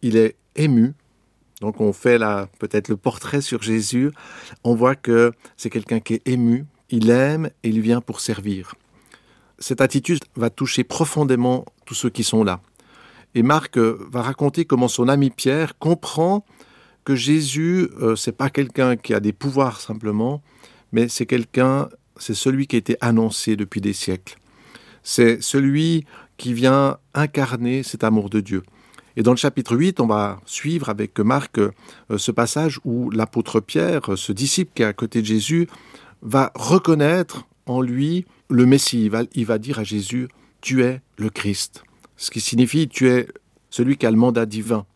il 0.00 0.16
est 0.16 0.36
ému, 0.56 0.94
Donc 1.60 1.80
on 1.80 1.92
fait 1.92 2.18
là 2.18 2.48
peut-être 2.58 2.88
le 2.88 2.96
portrait 2.96 3.40
sur 3.40 3.62
Jésus. 3.62 4.10
On 4.64 4.74
voit 4.74 4.96
que 4.96 5.32
c'est 5.56 5.70
quelqu'un 5.70 6.00
qui 6.00 6.14
est 6.14 6.26
ému, 6.26 6.66
il 6.90 7.10
aime 7.10 7.46
et 7.62 7.68
il 7.68 7.80
vient 7.80 8.00
pour 8.00 8.20
servir. 8.20 8.74
Cette 9.58 9.80
attitude 9.80 10.24
va 10.36 10.50
toucher 10.50 10.84
profondément 10.84 11.64
tous 11.86 11.94
ceux 11.94 12.10
qui 12.10 12.24
sont 12.24 12.44
là. 12.44 12.60
Et 13.34 13.42
Marc 13.42 13.76
euh, 13.78 13.98
va 14.10 14.22
raconter 14.22 14.64
comment 14.64 14.88
son 14.88 15.08
ami 15.08 15.30
Pierre 15.30 15.78
comprend 15.78 16.44
que 17.04 17.14
Jésus, 17.14 17.88
euh, 18.00 18.16
c'est 18.16 18.36
pas 18.36 18.50
quelqu'un 18.50 18.96
qui 18.96 19.14
a 19.14 19.20
des 19.20 19.32
pouvoirs 19.32 19.80
simplement, 19.80 20.42
mais 20.92 21.08
c'est 21.08 21.26
quelqu'un, 21.26 21.88
c'est 22.16 22.34
celui 22.34 22.66
qui 22.66 22.76
a 22.76 22.78
été 22.78 22.96
annoncé 23.00 23.56
depuis 23.56 23.80
des 23.80 23.92
siècles. 23.92 24.36
C'est 25.02 25.42
celui 25.42 26.06
qui 26.36 26.54
vient 26.54 26.98
incarner 27.12 27.82
cet 27.82 28.04
amour 28.04 28.30
de 28.30 28.40
Dieu. 28.40 28.62
Et 29.16 29.22
dans 29.22 29.30
le 29.30 29.36
chapitre 29.36 29.76
8, 29.76 30.00
on 30.00 30.06
va 30.06 30.40
suivre 30.44 30.88
avec 30.88 31.20
Marc 31.20 31.58
euh, 31.58 31.70
ce 32.16 32.32
passage 32.32 32.80
où 32.84 33.10
l'apôtre 33.10 33.60
Pierre, 33.60 34.16
ce 34.16 34.32
disciple 34.32 34.72
qui 34.74 34.82
est 34.82 34.86
à 34.86 34.92
côté 34.92 35.20
de 35.20 35.26
Jésus, 35.26 35.68
va 36.22 36.50
reconnaître 36.54 37.46
en 37.66 37.80
lui 37.80 38.24
le 38.48 38.66
Messie. 38.66 39.10
Il 39.34 39.46
va, 39.46 39.58
dire 39.58 39.78
à 39.78 39.84
Jésus, 39.84 40.28
tu 40.60 40.82
es 40.82 41.00
le 41.16 41.30
Christ. 41.30 41.84
Ce 42.16 42.30
qui 42.30 42.40
signifie, 42.40 42.88
tu 42.88 43.08
es 43.08 43.28
celui 43.70 43.96
qui 43.96 44.06
a 44.06 44.10
le 44.10 44.16
mandat 44.16 44.46
divin. 44.46 44.86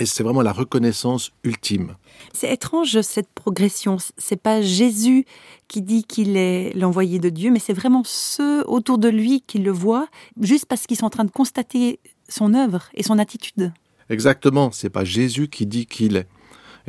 Et 0.00 0.06
c'est 0.06 0.22
vraiment 0.22 0.42
la 0.42 0.52
reconnaissance 0.52 1.32
ultime. 1.42 1.96
C'est 2.32 2.52
étrange 2.52 3.00
cette 3.00 3.28
progression. 3.34 3.96
C'est 4.16 4.40
pas 4.40 4.62
Jésus 4.62 5.24
qui 5.66 5.82
dit 5.82 6.04
qu'il 6.04 6.36
est 6.36 6.72
l'envoyé 6.76 7.18
de 7.18 7.28
Dieu, 7.28 7.50
mais 7.50 7.58
c'est 7.58 7.72
vraiment 7.72 8.02
ceux 8.04 8.64
autour 8.68 8.98
de 8.98 9.08
lui 9.08 9.42
qui 9.46 9.58
le 9.58 9.72
voient, 9.72 10.06
juste 10.40 10.66
parce 10.66 10.86
qu'ils 10.86 10.96
sont 10.96 11.06
en 11.06 11.10
train 11.10 11.24
de 11.24 11.32
constater 11.32 11.98
son 12.28 12.54
œuvre 12.54 12.88
et 12.94 13.02
son 13.02 13.18
attitude. 13.18 13.72
Exactement. 14.08 14.70
C'est 14.70 14.90
pas 14.90 15.04
Jésus 15.04 15.48
qui 15.48 15.66
dit 15.66 15.86
qu'il 15.86 16.16
est. 16.16 16.28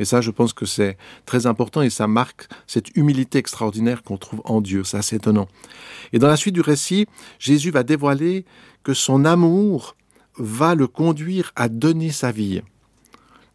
Et 0.00 0.06
ça, 0.06 0.22
je 0.22 0.30
pense 0.30 0.54
que 0.54 0.64
c'est 0.64 0.96
très 1.26 1.46
important 1.46 1.82
et 1.82 1.90
ça 1.90 2.08
marque 2.08 2.48
cette 2.66 2.96
humilité 2.96 3.36
extraordinaire 3.36 4.02
qu'on 4.02 4.16
trouve 4.16 4.40
en 4.46 4.62
Dieu. 4.62 4.82
C'est 4.82 4.96
assez 4.96 5.16
étonnant. 5.16 5.46
Et 6.14 6.18
dans 6.18 6.26
la 6.26 6.38
suite 6.38 6.54
du 6.54 6.62
récit, 6.62 7.06
Jésus 7.38 7.70
va 7.70 7.82
dévoiler 7.82 8.46
que 8.82 8.94
son 8.94 9.26
amour 9.26 9.96
va 10.38 10.74
le 10.74 10.86
conduire 10.86 11.52
à 11.54 11.68
donner 11.68 12.10
sa 12.10 12.32
vie. 12.32 12.62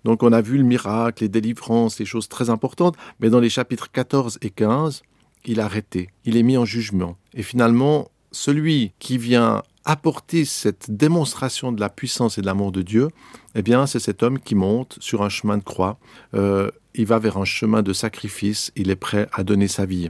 Donc 0.04 0.22
on 0.22 0.32
a 0.32 0.42
vu 0.42 0.60
le 0.60 0.64
miracle, 0.64 1.24
les 1.24 1.30
délivrances, 1.30 1.98
les 1.98 2.06
choses 2.06 2.30
très 2.30 2.52
importantes, 2.52 2.96
mais 3.20 3.32
dans 3.32 3.40
les 3.40 3.50
chapitres 3.50 3.92
14 3.92 4.38
et 4.44 4.52
15, 4.52 5.02
il 5.46 5.58
est 5.58 5.64
arrêté, 5.64 6.12
il 6.26 6.38
est 6.38 6.44
mis 6.44 6.58
en 6.58 6.66
jugement. 6.66 7.18
Et 7.34 7.42
finalement, 7.42 8.12
celui 8.36 8.92
qui 9.00 9.18
vient 9.18 9.64
apporter 9.86 10.44
cette 10.44 10.92
démonstration 10.92 11.72
de 11.72 11.80
la 11.80 11.90
puissance 11.90 12.38
et 12.38 12.42
de 12.42 12.46
l'amour 12.46 12.74
de 12.74 12.82
Dieu, 12.82 13.08
eh 13.56 13.62
bien, 13.62 13.88
c'est 13.88 14.00
cet 14.00 14.24
homme 14.24 14.40
qui 14.40 14.56
monte 14.56 14.98
sur 15.00 15.24
un 15.24 15.30
chemin 15.30 15.58
de 15.58 15.64
croix. 15.64 15.98
Euh, 16.34 16.70
il 16.96 17.06
va 17.06 17.18
vers 17.18 17.38
un 17.38 17.46
chemin 17.46 17.82
de 17.82 17.94
sacrifice. 17.94 18.74
Il 18.76 18.90
est 18.90 18.98
prêt 18.98 19.30
à 19.32 19.44
donner 19.44 19.70
sa 19.70 19.86
vie. 19.86 20.10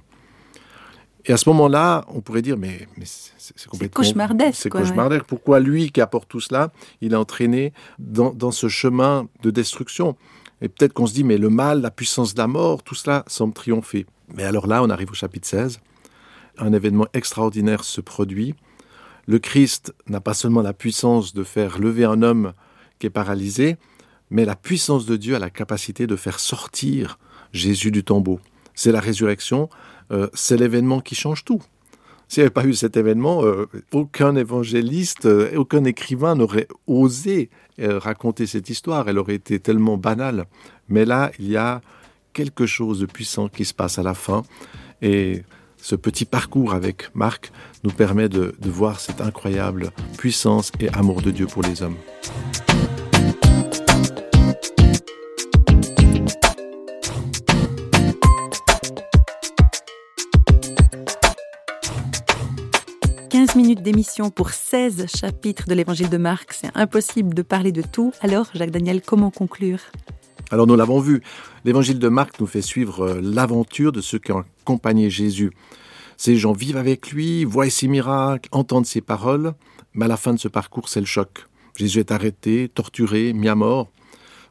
Et 1.26 1.34
à 1.34 1.38
ce 1.38 1.48
moment-là, 1.50 2.06
on 2.08 2.22
pourrait 2.22 2.42
dire, 2.42 2.58
mais, 2.58 2.88
c'est 3.04 3.68
complètement... 3.68 4.02
cauchemardesque. 4.02 4.60
C'est 4.60 4.70
cauchemardesque. 4.70 5.26
Pourquoi 5.26 5.60
lui 5.60 5.92
qui 5.92 6.02
apporte 6.02 6.28
tout 6.28 6.42
cela, 6.42 6.72
il 7.02 7.14
est 7.14 7.18
entraîné 7.18 7.74
dans, 8.00 8.34
dans 8.34 8.52
ce 8.52 8.70
chemin 8.70 9.28
de 9.44 9.52
destruction 9.52 10.16
Et 10.62 10.70
peut-être 10.70 10.94
qu'on 10.94 11.06
se 11.06 11.14
dit, 11.14 11.24
mais 11.24 11.38
le 11.38 11.50
mal, 11.50 11.82
la 11.82 11.92
puissance 11.92 12.34
de 12.34 12.40
la 12.40 12.48
mort, 12.48 12.82
tout 12.82 12.96
cela 12.96 13.24
semble 13.28 13.54
triompher. 13.54 14.08
Mais 14.34 14.44
alors 14.44 14.66
là, 14.66 14.82
on 14.82 14.90
arrive 14.90 15.12
au 15.12 15.16
chapitre 15.16 15.48
16. 15.48 15.80
Un 16.58 16.74
événement 16.74 17.08
extraordinaire 17.14 17.84
se 17.84 18.02
produit 18.02 18.56
le 19.28 19.40
Christ 19.40 19.94
n'a 20.08 20.22
pas 20.22 20.34
seulement 20.34 20.62
la 20.62 20.74
puissance 20.74 21.34
de 21.34 21.44
faire 21.44 21.80
lever 21.80 22.06
un 22.06 22.22
homme 22.22 22.54
qui 23.00 23.08
est 23.08 23.12
paralysé, 23.12 23.78
mais 24.30 24.46
la 24.46 24.56
puissance 24.56 25.06
de 25.06 25.16
Dieu 25.16 25.36
a 25.36 25.40
la 25.40 25.50
capacité 25.50 26.08
de 26.08 26.16
faire 26.16 26.40
sortir 26.40 27.20
Jésus 27.52 27.92
du 27.92 28.04
tombeau. 28.04 28.40
C'est 28.74 28.92
la 28.92 29.00
résurrection, 29.00 29.70
euh, 30.12 30.28
c'est 30.34 30.58
l'événement 30.58 31.00
qui 31.00 31.16
change 31.16 31.44
tout. 31.44 31.62
S'il 32.28 32.42
n'y 32.42 32.46
avait 32.46 32.54
pas 32.54 32.66
eu 32.66 32.74
cet 32.74 32.98
événement, 32.98 33.44
euh, 33.46 33.68
aucun 33.92 34.36
évangéliste, 34.36 35.26
euh, 35.26 35.56
aucun 35.56 35.84
écrivain 35.84 36.36
n'aurait 36.36 36.68
osé 36.88 37.50
raconter 37.78 38.48
cette 38.48 38.70
histoire. 38.70 39.10
Elle 39.10 39.20
aurait 39.20 39.36
été 39.36 39.60
tellement 39.60 39.98
banale. 39.98 40.46
Mais 40.88 41.04
là, 41.04 41.32
il 41.40 41.50
y 41.50 41.58
a 41.58 41.82
quelque 42.32 42.66
chose 42.66 43.02
de 43.02 43.06
puissant 43.06 43.50
qui 43.50 43.66
se 43.66 43.74
passe 43.74 44.00
à 44.00 44.04
la 44.04 44.14
fin. 44.14 44.44
Et 45.02 45.44
ce 45.86 45.96
petit 45.96 46.26
parcours 46.26 46.74
avec 46.74 47.14
Marc 47.14 47.52
nous 47.84 47.92
permet 47.92 48.28
de, 48.28 48.56
voir 48.64 49.00
cette 49.00 49.22
incroyable 49.22 49.92
puissance 50.18 50.72
et 50.80 50.90
amour 50.90 51.22
de 51.22 51.30
Dieu 51.30 51.46
pour 51.46 51.62
les 51.62 51.84
hommes. 51.84 51.98
minutes 63.56 63.84
d'émission 63.84 64.32
pour 64.32 64.50
16 64.50 65.06
chapitres 65.08 65.70
de 65.70 65.74
l'évangile 65.74 66.10
de 66.10 66.18
Marc. 66.18 66.52
C'est 66.52 66.72
impossible 66.76 67.34
de 67.34 67.42
parler 67.42 67.72
de 67.72 67.82
tout. 67.82 68.12
Alors, 68.20 68.48
Jacques 68.54 68.72
Daniel, 68.72 69.02
comment 69.02 69.32
conclure? 69.32 69.80
Alors 70.52 70.68
nous 70.68 70.76
l'avons 70.76 71.00
vu, 71.00 71.24
l'évangile 71.64 71.98
de 71.98 72.08
Marc 72.08 72.40
nous 72.40 72.48
fait 72.48 72.62
suivre 72.62 73.02
euh, 73.02 73.20
l'aventure 73.22 73.92
de 73.92 74.02
ceux 74.02 74.20
qui 74.20 74.32
ont 74.32 74.44
accompagné 74.66 75.12
Jésus. 75.12 75.52
Ces 76.18 76.38
gens 76.38 76.54
vivent 76.54 76.78
avec 76.78 77.12
lui, 77.12 77.46
voient 77.46 77.70
ses 77.70 77.88
miracles, 77.88 78.50
entendent 78.52 78.88
ses 78.88 79.02
paroles, 79.02 79.54
mais 79.94 80.06
à 80.06 80.08
la 80.08 80.18
fin 80.18 80.34
de 80.34 80.40
ce 80.40 80.48
parcours, 80.48 80.90
c'est 80.90 81.00
le 81.00 81.06
choc. 81.06 81.46
Jésus 81.76 82.00
est 82.00 82.12
arrêté, 82.12 82.68
torturé, 82.74 83.34
mis 83.34 83.48
à 83.48 83.54
mort. 83.54 83.92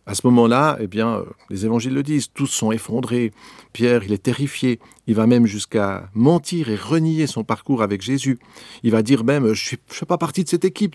À 0.06 0.14
ce 0.14 0.20
moment-là, 0.26 0.76
eh 0.80 0.86
bien, 0.86 1.16
euh, 1.16 1.24
les 1.50 1.64
évangiles 1.64 1.94
le 1.94 2.02
disent, 2.02 2.28
tous 2.32 2.46
sont 2.46 2.70
effondrés. 2.70 3.32
Pierre, 3.72 4.04
il 4.04 4.12
est 4.12 4.22
terrifié. 4.22 4.78
Il 5.06 5.14
va 5.14 5.26
même 5.26 5.46
jusqu'à 5.46 6.10
mentir 6.14 6.68
et 6.68 6.76
renier 6.76 7.26
son 7.26 7.42
parcours 7.42 7.82
avec 7.82 8.02
Jésus. 8.02 8.38
Il 8.82 8.92
va 8.92 9.02
dire 9.02 9.24
même, 9.24 9.52
je 9.54 9.74
ne 9.74 9.78
fais 9.88 10.06
pas 10.06 10.18
partie 10.18 10.44
de 10.44 10.48
cette 10.48 10.66
équipe. 10.66 10.94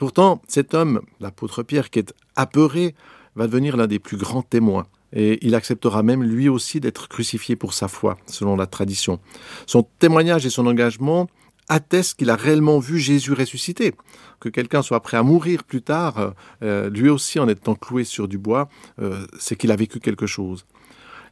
Pourtant, 0.00 0.40
cet 0.48 0.74
homme, 0.74 1.02
l'apôtre 1.20 1.62
Pierre, 1.62 1.90
qui 1.90 1.98
est 1.98 2.14
apeuré, 2.34 2.94
va 3.36 3.46
devenir 3.46 3.76
l'un 3.76 3.86
des 3.86 3.98
plus 3.98 4.16
grands 4.16 4.42
témoins. 4.42 4.86
Et 5.12 5.38
il 5.46 5.54
acceptera 5.54 6.02
même 6.02 6.22
lui 6.22 6.48
aussi 6.48 6.80
d'être 6.80 7.08
crucifié 7.08 7.56
pour 7.56 7.72
sa 7.72 7.88
foi, 7.88 8.18
selon 8.26 8.56
la 8.56 8.66
tradition. 8.66 9.20
Son 9.66 9.86
témoignage 9.98 10.44
et 10.44 10.50
son 10.50 10.66
engagement 10.66 11.28
attestent 11.68 12.18
qu'il 12.18 12.30
a 12.30 12.36
réellement 12.36 12.78
vu 12.78 12.98
Jésus 12.98 13.32
ressusciter. 13.32 13.94
Que 14.40 14.48
quelqu'un 14.48 14.82
soit 14.82 15.00
prêt 15.00 15.16
à 15.16 15.22
mourir 15.22 15.64
plus 15.64 15.82
tard, 15.82 16.34
euh, 16.62 16.90
lui 16.90 17.08
aussi 17.08 17.38
en 17.38 17.48
étant 17.48 17.74
cloué 17.74 18.04
sur 18.04 18.28
du 18.28 18.38
bois, 18.38 18.68
euh, 19.00 19.26
c'est 19.38 19.56
qu'il 19.56 19.70
a 19.70 19.76
vécu 19.76 20.00
quelque 20.00 20.26
chose. 20.26 20.66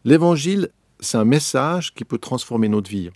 L'évangile, 0.05 0.71
c'est 1.01 1.19
un 1.19 1.25
message 1.25 1.95
qui 1.95 2.05
peut 2.05 2.19
transformer 2.19 2.69
notre 2.69 2.91
vie. 2.91 3.11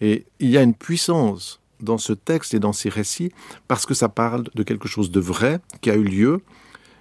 Et 0.00 0.26
il 0.40 0.50
y 0.50 0.58
a 0.58 0.62
une 0.62 0.74
puissance 0.74 1.60
dans 1.80 1.98
ce 1.98 2.12
texte 2.12 2.54
et 2.54 2.58
dans 2.58 2.72
ces 2.72 2.88
récits 2.88 3.32
parce 3.68 3.86
que 3.86 3.94
ça 3.94 4.08
parle 4.08 4.44
de 4.54 4.62
quelque 4.62 4.88
chose 4.88 5.10
de 5.10 5.20
vrai 5.20 5.60
qui 5.80 5.90
a 5.90 5.94
eu 5.94 6.04
lieu 6.04 6.40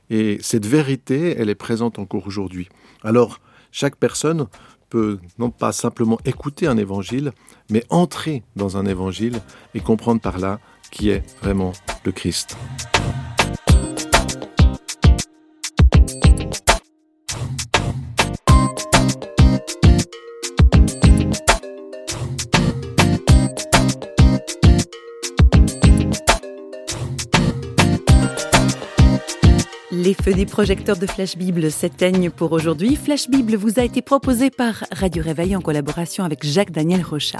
et 0.10 0.38
cette 0.42 0.66
vérité, 0.66 1.36
elle 1.38 1.50
est 1.50 1.56
présente 1.56 2.00
encore 2.00 2.28
aujourd'hui. 2.28 2.70
Alors, 3.04 3.40
chaque 3.72 3.96
personne 3.96 4.48
peut 4.90 5.20
non 5.40 5.50
pas 5.50 5.72
simplement 5.72 6.20
écouter 6.26 6.68
un 6.68 6.78
évangile, 6.78 7.32
mais 7.70 7.84
entrer 7.90 8.44
dans 8.56 8.78
un 8.78 8.86
évangile 8.86 9.42
et 9.74 9.80
comprendre 9.80 10.22
par 10.22 10.40
là 10.40 10.60
qui 10.92 11.10
est 11.10 11.24
vraiment 11.42 11.74
le 12.06 12.12
Christ. 12.12 12.58
Les 30.06 30.14
feux 30.14 30.36
des 30.36 30.46
projecteurs 30.46 30.98
de 30.98 31.08
Flash 31.08 31.36
Bible 31.36 31.72
s'éteignent 31.72 32.30
pour 32.30 32.52
aujourd'hui. 32.52 32.96
Flash 32.96 33.28
Bible 33.28 33.56
vous 33.56 33.80
a 33.80 33.84
été 33.84 34.04
proposé 34.04 34.52
par 34.52 34.84
Radio 34.92 35.24
Réveil 35.24 35.56
en 35.56 35.62
collaboration 35.62 36.24
avec 36.24 36.46
Jacques-Daniel 36.46 37.02
Rochat. 37.02 37.40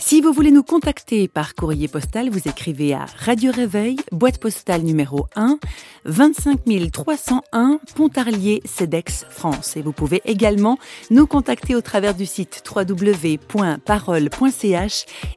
Si 0.00 0.22
vous 0.22 0.32
voulez 0.32 0.50
nous 0.50 0.62
contacter 0.62 1.28
par 1.28 1.54
courrier 1.54 1.88
postal, 1.88 2.30
vous 2.30 2.48
écrivez 2.48 2.94
à 2.94 3.04
Radio 3.18 3.52
Réveil, 3.52 3.96
boîte 4.12 4.38
postale 4.38 4.80
numéro 4.80 5.26
1, 5.36 5.58
25 6.06 6.60
301 6.90 7.80
Pontarlier, 7.94 8.62
CEDEX, 8.64 9.26
France. 9.28 9.76
Et 9.76 9.82
vous 9.82 9.92
pouvez 9.92 10.22
également 10.24 10.78
nous 11.10 11.26
contacter 11.26 11.74
au 11.74 11.82
travers 11.82 12.14
du 12.14 12.24
site 12.24 12.62
www.parole.ch 12.66 13.76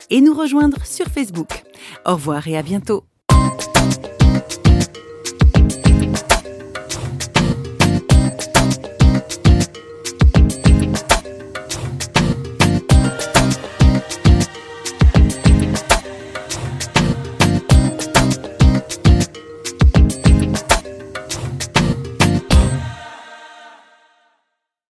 et 0.09 0.21
nous 0.21 0.33
rejoindre 0.33 0.85
sur 0.85 1.07
Facebook. 1.07 1.65
Au 2.05 2.13
revoir 2.13 2.47
et 2.47 2.57
à 2.57 2.61
bientôt. 2.63 3.03